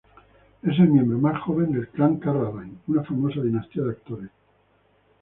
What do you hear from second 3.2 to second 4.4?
dinastía de actores.